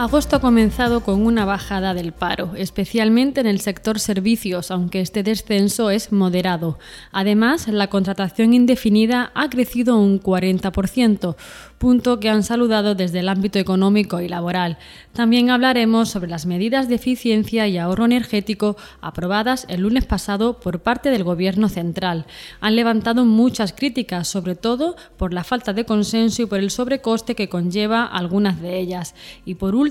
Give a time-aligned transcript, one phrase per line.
[0.00, 5.22] Agosto ha comenzado con una bajada del paro, especialmente en el sector servicios, aunque este
[5.22, 6.78] descenso es moderado.
[7.12, 11.36] Además, la contratación indefinida ha crecido un 40%,
[11.76, 14.78] punto que han saludado desde el ámbito económico y laboral.
[15.12, 20.80] También hablaremos sobre las medidas de eficiencia y ahorro energético aprobadas el lunes pasado por
[20.80, 22.24] parte del Gobierno central.
[22.60, 27.34] Han levantado muchas críticas, sobre todo por la falta de consenso y por el sobrecoste
[27.34, 29.14] que conlleva algunas de ellas.
[29.44, 29.89] Y por último,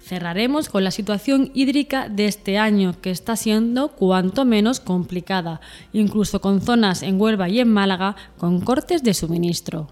[0.00, 5.60] cerraremos con la situación hídrica de este año, que está siendo cuanto menos complicada,
[5.92, 9.88] incluso con zonas en Huelva y en Málaga con cortes de suministro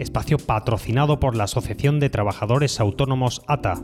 [0.00, 3.82] espacio patrocinado por la Asociación de Trabajadores Autónomos ATA.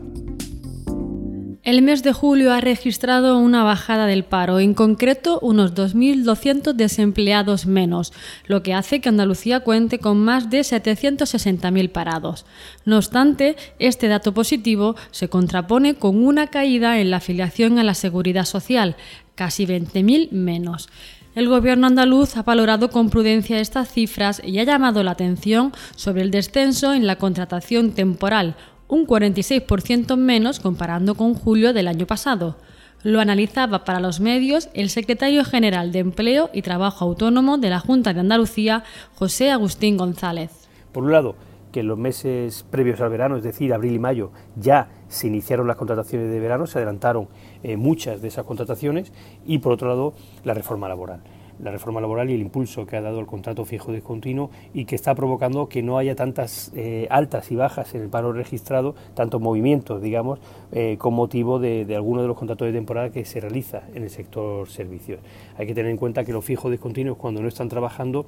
[1.67, 7.65] El mes de julio ha registrado una bajada del paro, en concreto unos 2.200 desempleados
[7.65, 8.13] menos,
[8.45, 12.45] lo que hace que Andalucía cuente con más de 760.000 parados.
[12.85, 17.95] No obstante, este dato positivo se contrapone con una caída en la afiliación a la
[17.95, 18.95] seguridad social,
[19.35, 20.87] casi 20.000 menos.
[21.35, 26.21] El gobierno andaluz ha valorado con prudencia estas cifras y ha llamado la atención sobre
[26.21, 28.55] el descenso en la contratación temporal,
[28.87, 32.55] un 46% menos comparando con julio del año pasado.
[33.03, 37.79] Lo analizaba para los medios el secretario general de Empleo y Trabajo Autónomo de la
[37.79, 38.83] Junta de Andalucía,
[39.15, 40.51] José Agustín González.
[40.91, 41.35] Por un lado,
[41.71, 45.67] que en los meses previos al verano, es decir, abril y mayo, ya se iniciaron
[45.67, 47.27] las contrataciones de verano, se adelantaron
[47.61, 49.11] eh, muchas de esas contrataciones
[49.45, 50.13] y por otro lado
[50.43, 51.21] la reforma laboral
[51.59, 54.95] la reforma laboral y el impulso que ha dado el contrato fijo discontinuo y que
[54.95, 59.41] está provocando que no haya tantas eh, altas y bajas en el paro registrado, tantos
[59.41, 60.39] movimientos, digamos,
[60.71, 64.03] eh, con motivo de, de algunos de los contratos de temporada que se realiza en
[64.03, 65.19] el sector servicios.
[65.57, 68.25] Hay que tener en cuenta que los fijos discontinuos, cuando no están trabajando,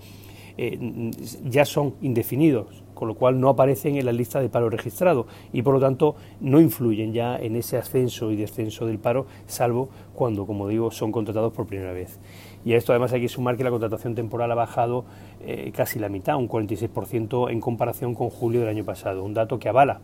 [0.61, 1.11] eh,
[1.45, 5.61] ya son indefinidos, con lo cual no aparecen en la lista de paro registrado y
[5.61, 10.45] por lo tanto no influyen ya en ese ascenso y descenso del paro, salvo cuando,
[10.45, 12.19] como digo, son contratados por primera vez.
[12.65, 15.05] Y a esto además hay que sumar que la contratación temporal ha bajado
[15.39, 19.59] eh, casi la mitad, un 46% en comparación con julio del año pasado, un dato
[19.59, 20.01] que avala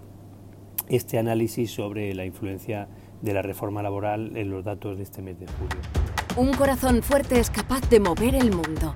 [0.88, 2.88] este análisis sobre la influencia
[3.22, 5.82] de la reforma laboral en los datos de este mes de julio.
[6.38, 8.96] Un corazón fuerte es capaz de mover el mundo.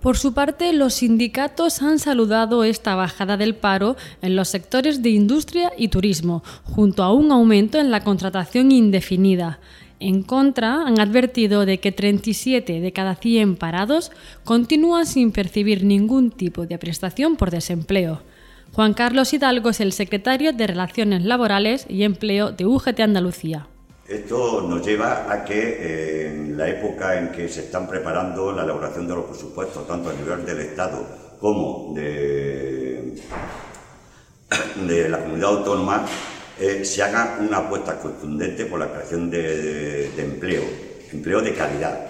[0.00, 5.10] Por su parte, los sindicatos han saludado esta bajada del paro en los sectores de
[5.10, 9.58] industria y turismo, junto a un aumento en la contratación indefinida.
[10.00, 14.12] En contra, han advertido de que 37 de cada 100 parados
[14.44, 18.22] continúan sin percibir ningún tipo de prestación por desempleo.
[18.74, 23.66] Juan Carlos Hidalgo es el secretario de Relaciones Laborales y Empleo de UGT Andalucía.
[24.08, 28.64] Esto nos lleva a que eh, en la época en que se están preparando la
[28.64, 31.04] elaboración de los presupuestos, tanto a nivel del Estado
[31.38, 33.12] como de,
[35.10, 36.06] la comunidad autónoma,
[36.58, 40.62] eh, se haga una apuesta contundente por la creación de, de, empleo,
[41.12, 42.00] empleo de calidad,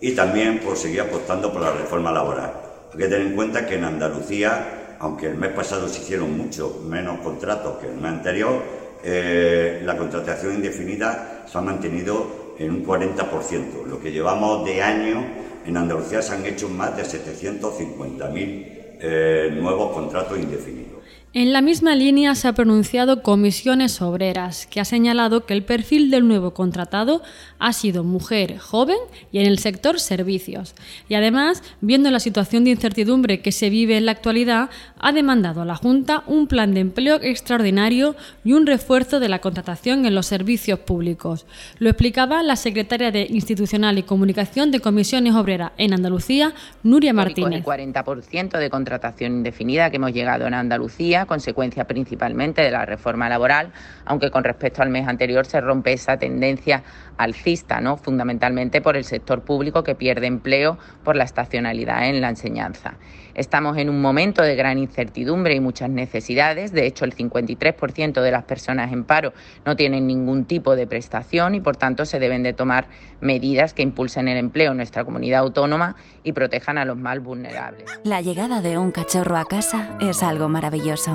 [0.00, 2.52] y también por seguir apostando por la reforma laboral.
[2.92, 6.82] Hay que tener en cuenta que en Andalucía, aunque el mes pasado se hicieron mucho
[6.86, 8.62] menos contratos que el mes anterior,
[9.04, 13.86] eh, la contratación indefinida se ha mantenido en un 40%.
[13.86, 15.24] Lo que llevamos de año
[15.64, 20.97] en Andalucía se han hecho más de 750.000 eh, nuevos contratos indefinidos.
[21.34, 26.10] En la misma línea se ha pronunciado Comisiones Obreras, que ha señalado que el perfil
[26.10, 27.22] del nuevo contratado
[27.58, 28.96] ha sido mujer, joven
[29.30, 30.74] y en el sector servicios.
[31.06, 35.60] Y además, viendo la situación de incertidumbre que se vive en la actualidad, ha demandado
[35.60, 40.14] a la Junta un plan de empleo extraordinario y un refuerzo de la contratación en
[40.14, 41.44] los servicios públicos.
[41.78, 47.62] Lo explicaba la secretaria de Institucional y Comunicación de Comisiones Obreras en Andalucía, Nuria Martínez.
[47.64, 52.84] Con el 40% de contratación indefinida que hemos llegado en Andalucía Consecuencia principalmente de la
[52.84, 53.72] reforma laboral,
[54.04, 56.82] aunque con respecto al mes anterior se rompe esa tendencia
[57.16, 57.96] alcista, ¿no?
[57.96, 62.94] fundamentalmente por el sector público que pierde empleo por la estacionalidad en la enseñanza.
[63.34, 66.72] Estamos en un momento de gran incertidumbre y muchas necesidades.
[66.72, 69.32] De hecho, el 53% de las personas en paro
[69.64, 72.88] no tienen ningún tipo de prestación y, por tanto, se deben de tomar
[73.20, 75.94] medidas que impulsen el empleo en nuestra comunidad autónoma
[76.24, 77.84] y protejan a los más vulnerables.
[78.02, 81.07] La llegada de un cachorro a casa es algo maravilloso,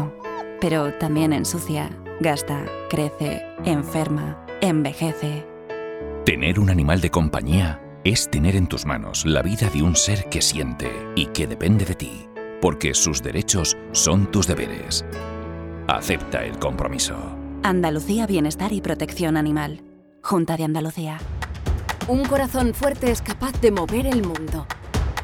[0.60, 5.46] pero también ensucia, gasta, crece, enferma, envejece.
[6.26, 10.30] Tener un animal de compañía es tener en tus manos la vida de un ser
[10.30, 12.28] que siente y que depende de ti,
[12.62, 15.06] porque sus derechos son tus deberes.
[15.88, 17.16] Acepta el compromiso.
[17.64, 19.82] Andalucía Bienestar y Protección Animal.
[20.22, 21.18] Junta de Andalucía.
[22.08, 24.66] Un corazón fuerte es capaz de mover el mundo.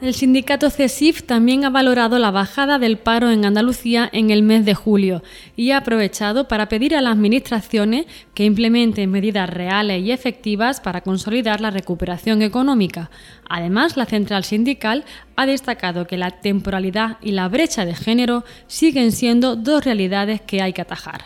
[0.00, 4.64] El sindicato CESIF también ha valorado la bajada del paro en Andalucía en el mes
[4.64, 5.24] de julio
[5.56, 11.00] y ha aprovechado para pedir a las administraciones que implementen medidas reales y efectivas para
[11.00, 13.10] consolidar la recuperación económica.
[13.50, 15.04] Además, la central sindical
[15.34, 20.62] ha destacado que la temporalidad y la brecha de género siguen siendo dos realidades que
[20.62, 21.24] hay que atajar.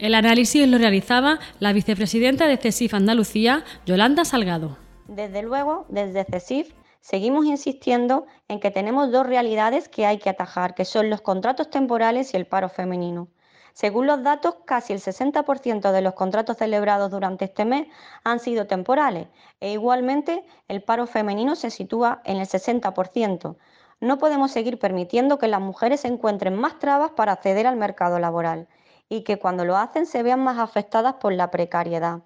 [0.00, 4.76] El análisis lo realizaba la vicepresidenta de CESIF Andalucía, Yolanda Salgado.
[5.06, 6.72] Desde luego, desde CESIF
[7.10, 11.70] Seguimos insistiendo en que tenemos dos realidades que hay que atajar, que son los contratos
[11.70, 13.28] temporales y el paro femenino.
[13.72, 17.86] Según los datos, casi el 60% de los contratos celebrados durante este mes
[18.24, 19.28] han sido temporales
[19.58, 23.56] e igualmente el paro femenino se sitúa en el 60%.
[24.00, 28.68] No podemos seguir permitiendo que las mujeres encuentren más trabas para acceder al mercado laboral
[29.08, 32.20] y que cuando lo hacen se vean más afectadas por la precariedad.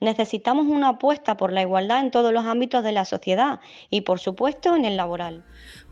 [0.00, 3.60] Necesitamos una apuesta por la igualdad en todos los ámbitos de la sociedad
[3.90, 5.44] y, por supuesto, en el laboral.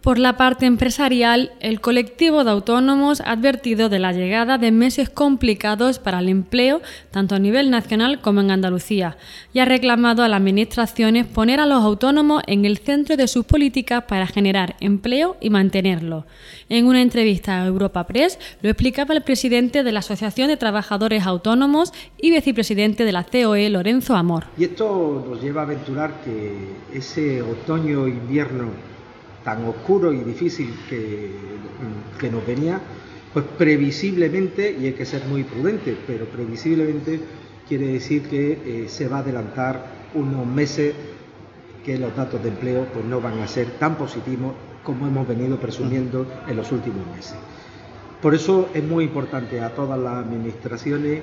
[0.02, 5.08] Por la parte empresarial, el colectivo de autónomos ha advertido de la llegada de meses
[5.08, 6.82] complicados para el empleo,
[7.12, 9.16] tanto a nivel nacional como en Andalucía,
[9.52, 13.44] y ha reclamado a las administraciones poner a los autónomos en el centro de sus
[13.44, 16.26] políticas para generar empleo y mantenerlo.
[16.68, 21.24] En una entrevista a Europa Press lo explicaba el presidente de la Asociación de Trabajadores
[21.26, 24.46] Autónomos y vicepresidente de la COE, Lorenzo Amor.
[24.58, 26.56] Y esto nos lleva a aventurar que
[26.92, 28.90] ese otoño-invierno
[29.44, 31.30] tan oscuro y difícil que,
[32.18, 32.80] que nos venía,
[33.32, 37.20] pues previsiblemente, y hay que ser muy prudente, pero previsiblemente
[37.68, 40.94] quiere decir que eh, se va a adelantar unos meses
[41.84, 44.52] que los datos de empleo pues no van a ser tan positivos
[44.84, 47.36] como hemos venido presumiendo en los últimos meses.
[48.20, 51.22] Por eso es muy importante a todas las administraciones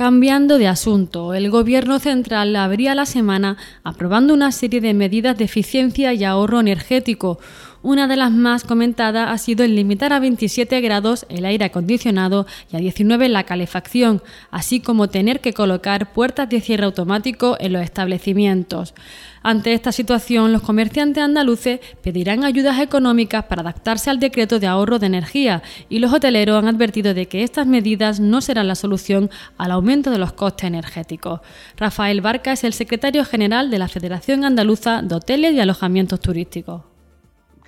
[0.00, 5.44] Cambiando de asunto, el Gobierno central abría la semana aprobando una serie de medidas de
[5.44, 7.38] eficiencia y ahorro energético,
[7.82, 12.46] una de las más comentadas ha sido el limitar a 27 grados el aire acondicionado
[12.70, 17.72] y a 19 la calefacción, así como tener que colocar puertas de cierre automático en
[17.72, 18.94] los establecimientos.
[19.42, 24.98] Ante esta situación, los comerciantes andaluces pedirán ayudas económicas para adaptarse al decreto de ahorro
[24.98, 29.30] de energía y los hoteleros han advertido de que estas medidas no serán la solución
[29.56, 31.40] al aumento de los costes energéticos.
[31.78, 36.89] Rafael Barca es el secretario general de la Federación Andaluza de Hoteles y Alojamientos Turísticos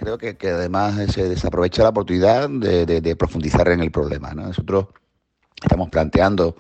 [0.02, 4.32] creo que, además se desaprovecha la oportunidad de, profundizar en el problema.
[4.35, 4.87] Nosotros
[5.62, 6.56] estamos planteando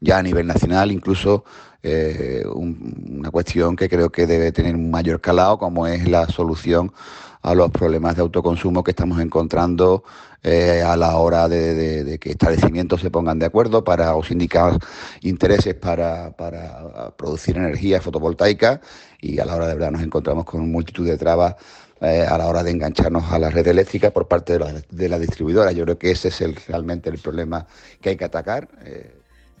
[0.00, 1.44] ya a nivel nacional, incluso
[1.82, 6.92] eh, una cuestión que creo que debe tener un mayor calado, como es la solución
[7.42, 10.02] a los problemas de autoconsumo que estamos encontrando
[10.42, 14.78] eh, a la hora de, que establecimientos se pongan de acuerdo para o sindicar
[15.20, 16.34] intereses para,
[17.16, 18.80] producir energía fotovoltaica
[19.20, 21.56] y a la hora de verdad nos encontramos con multitud de trabas
[22.04, 25.08] eh, a la hora de engancharnos a la red eléctrica por parte de la, de
[25.08, 25.72] la distribuidora.
[25.72, 27.66] Yo creo que ese es el, realmente el problema
[28.00, 28.68] que hay que atacar.
[28.84, 29.10] Eh,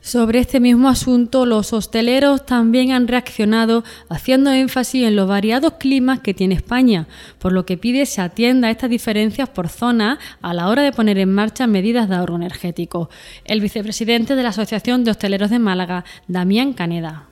[0.04, 6.20] sobre este mismo asunto, los hosteleros también han reaccionado haciendo énfasis en los variados climas
[6.20, 7.06] que tiene España,
[7.38, 10.92] por lo que pide se atienda a estas diferencias por zona a la hora de
[10.92, 13.08] poner en marcha medidas de ahorro energético.
[13.46, 17.24] El vicepresidente de la Asociación de Hosteleros de Málaga, Damián Caneda.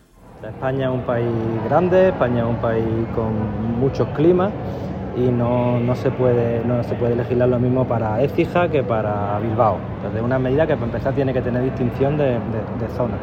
[0.43, 1.29] España es un país
[1.67, 4.51] grande, España es un país con muchos climas
[5.17, 9.39] y no, no, se puede, no se puede legislar lo mismo para Écija que para
[9.41, 9.77] Bilbao.
[9.97, 13.15] Entonces, una medida que para empezar tiene que tener distinción de, de, zona.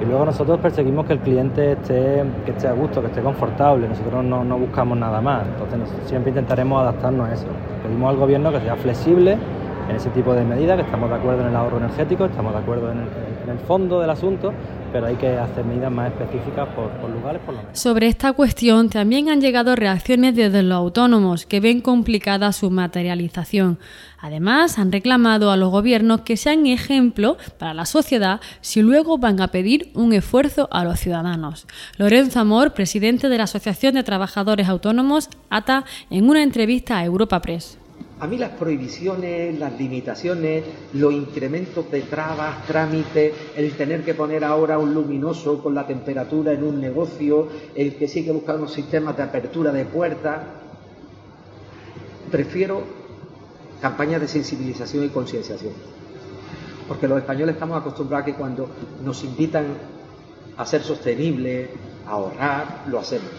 [0.00, 3.88] Y luego nosotros perseguimos que el cliente esté, que esté a gusto, que esté confortable,
[3.88, 7.46] nosotros no, no buscamos nada más, entonces siempre intentaremos adaptarnos a eso.
[7.82, 9.38] Pedimos al gobierno que sea flexible
[9.88, 12.58] en ese tipo de medidas, que estamos de acuerdo en el ahorro energético, estamos de
[12.58, 13.08] acuerdo en el,
[13.44, 14.52] en el fondo del asunto,
[14.94, 17.42] pero hay que hacer medidas más específicas por, lugares.
[17.72, 23.80] Sobre esta cuestión también han llegado reacciones desde los autónomos que ven complicada su materialización.
[24.20, 29.40] Además, han reclamado a los gobiernos que sean ejemplo para la sociedad si luego van
[29.40, 31.66] a pedir un esfuerzo a los ciudadanos.
[31.98, 37.42] Lorenzo Amor, presidente de la Asociación de Trabajadores Autónomos, ATA, en una entrevista a Europa
[37.42, 37.78] Press.
[38.20, 44.44] A mí las prohibiciones, las limitaciones, los incrementos de trabas, trámites, el tener que poner
[44.44, 48.72] ahora un luminoso con la temperatura en un negocio, el que sí que buscar unos
[48.72, 50.42] sistemas de apertura de puertas,
[52.30, 52.82] prefiero
[53.80, 55.72] campañas de sensibilización y concienciación.
[56.86, 58.68] Porque los españoles estamos acostumbrados a que cuando
[59.04, 59.66] nos invitan
[60.56, 61.68] a ser sostenibles,
[62.06, 63.30] a ahorrar, lo hacemos.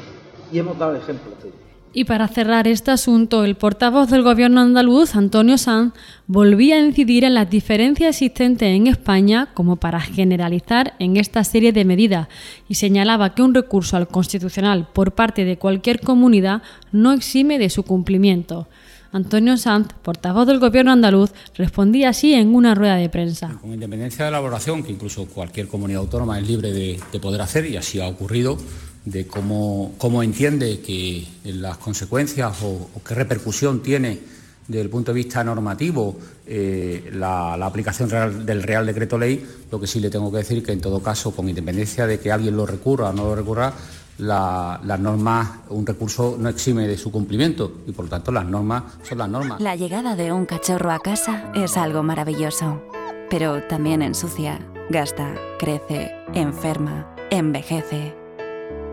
[0.52, 1.65] Y hemos dado ejemplos de
[1.98, 5.94] y para cerrar este asunto, el portavoz del gobierno andaluz, Antonio Sanz,
[6.28, 11.72] volvía a incidir en las diferencias existentes en España como para generalizar en esta serie
[11.72, 12.28] de medidas
[12.68, 16.62] y señalaba que un recurso al constitucional por parte de cualquier comunidad
[16.92, 18.68] no exime de su cumplimiento.
[19.14, 23.58] Antonio Sanz, portavoz del Gobierno andaluz, respondía así en una rueda de prensa.
[23.62, 27.40] Con independencia de la elaboración, que incluso cualquier comunidad autónoma es libre de, de poder
[27.40, 28.58] hacer, y así ha ocurrido,
[29.06, 34.20] de cómo, cómo entiende que las consecuencias o, qué repercusión tiene
[34.68, 38.10] desde el punto de vista normativo eh, la, aplicación
[38.46, 41.32] del Real Decreto Ley, lo que sí le tengo que decir que en todo caso,
[41.36, 43.74] con independencia de que alguien lo recurra o no lo recurra,
[44.18, 48.84] las normas, un recurso no exime de su cumplimiento y por lo tanto las normas
[49.04, 49.62] son las normas.
[49.62, 52.82] La llegada de un cachorro a casa es algo maravilloso,
[53.30, 54.60] pero también ensucia,
[54.90, 58.25] gasta, crece, enferma, envejece.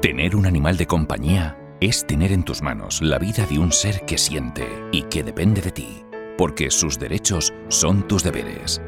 [0.02, 4.04] Tener un animal de compañía es tener en tus manos la vida de un ser
[4.04, 6.02] que siente y que depende de ti,
[6.36, 8.82] porque sus derechos son tus deberes.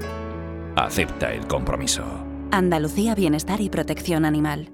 [0.75, 2.03] Acepta el compromiso.
[2.51, 4.74] Andalucía Bienestar y Protección Animal.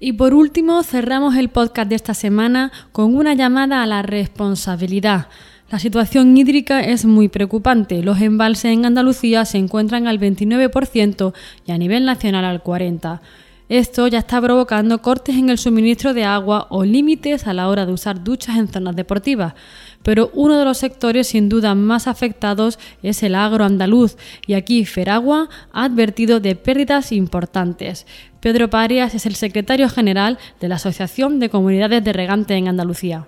[0.00, 5.28] Y por último, cerramos el podcast de esta semana con una llamada a la responsabilidad.
[5.70, 8.02] La situación hídrica es muy preocupante.
[8.02, 11.34] Los embalses en Andalucía se encuentran al 29%
[11.66, 13.20] y a nivel nacional al 40%.
[13.68, 17.84] Esto ya está provocando cortes en el suministro de agua o límites a la hora
[17.84, 19.54] de usar duchas en zonas deportivas
[20.02, 24.84] pero uno de los sectores sin duda más afectados es el agro andaluz y aquí
[24.84, 28.06] Feragua ha advertido de pérdidas importantes.
[28.40, 33.26] Pedro Parias es el secretario general de la Asociación de Comunidades de Regante en Andalucía.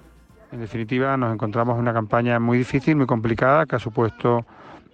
[0.52, 4.44] En definitiva, nos encontramos en una campaña muy difícil, muy complicada, que ha supuesto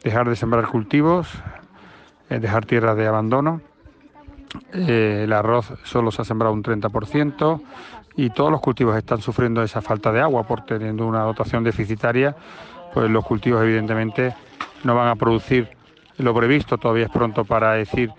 [0.02, 1.28] dejar de sembrar cultivos,
[2.28, 3.60] eh, dejar tierras de abandono.
[4.72, 7.60] Eh, el arroz solo se ha sembrado un 30%,
[8.16, 12.34] y todos los cultivos están sufriendo esa falta de agua por teniendo una dotación deficitaria,
[12.92, 14.34] pues los cultivos evidentemente
[14.84, 15.68] no van a producir
[16.18, 18.10] lo previsto, todavía es pronto para decir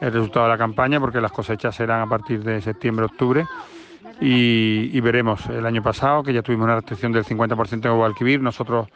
[0.00, 3.46] el resultado de la campaña porque las cosechas serán a partir de septiembre-octubre
[4.20, 5.46] y, veremos.
[5.46, 8.88] El año pasado que ya tuvimos una restricción del 50% en Guadalquivir, nosotros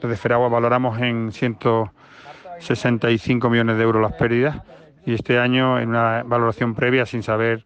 [0.00, 4.62] desde Feragua valoramos en 165 millones de euros las pérdidas
[5.06, 7.64] y este año en una valoración previa sin saber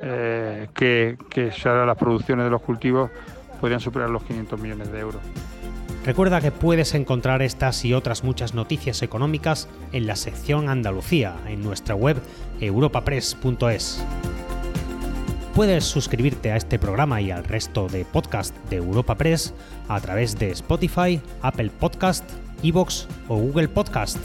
[0.00, 3.10] eh, que, que las producciones de los cultivos
[3.60, 5.22] podrían superar los 500 millones de euros.
[6.04, 11.62] Recuerda que puedes encontrar estas y otras muchas noticias económicas en la sección Andalucía, en
[11.62, 12.16] nuestra web
[12.60, 14.04] europapress.es.
[15.54, 19.54] Puedes suscribirte a este programa y al resto de podcast de Europa Press
[19.86, 22.28] a través de Spotify, Apple Podcast,
[22.64, 24.18] Evox o Google Podcast.